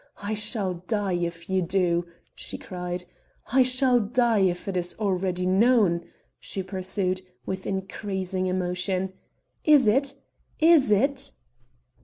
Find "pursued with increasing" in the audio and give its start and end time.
6.63-8.47